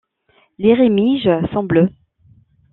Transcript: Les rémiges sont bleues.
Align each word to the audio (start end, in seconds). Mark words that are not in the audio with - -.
Les 0.57 0.73
rémiges 0.73 1.29
sont 1.53 1.63
bleues. 1.63 1.91